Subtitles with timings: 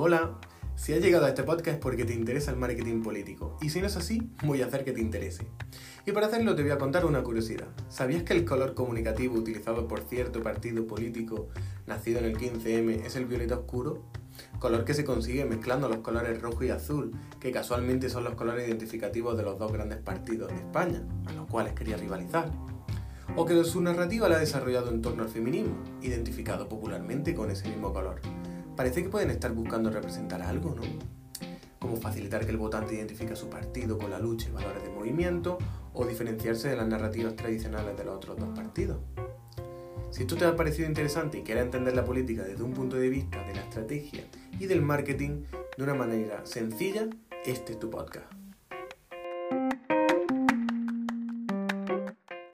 [0.00, 0.38] Hola,
[0.76, 3.80] si has llegado a este podcast es porque te interesa el marketing político, y si
[3.80, 5.48] no es así, voy a hacer que te interese.
[6.06, 7.66] Y para hacerlo te voy a contar una curiosidad.
[7.88, 11.48] ¿Sabías que el color comunicativo utilizado por cierto partido político
[11.88, 14.04] nacido en el 15M es el violeta oscuro?
[14.60, 17.10] Color que se consigue mezclando los colores rojo y azul,
[17.40, 21.48] que casualmente son los colores identificativos de los dos grandes partidos de España, a los
[21.48, 22.52] cuales quería rivalizar
[23.36, 27.68] o que su narrativa la ha desarrollado en torno al feminismo, identificado popularmente con ese
[27.68, 28.20] mismo color.
[28.78, 30.82] Parece que pueden estar buscando representar algo, ¿no?
[31.80, 34.88] Como facilitar que el votante identifique a su partido con la lucha y valores de
[34.88, 35.58] movimiento,
[35.94, 38.98] o diferenciarse de las narrativas tradicionales de los otros dos partidos.
[40.12, 43.08] Si esto te ha parecido interesante y quieres entender la política desde un punto de
[43.08, 44.22] vista de la estrategia
[44.60, 45.42] y del marketing
[45.76, 47.08] de una manera sencilla,
[47.44, 48.37] este es tu podcast.